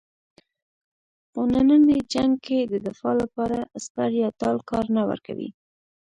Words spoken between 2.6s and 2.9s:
د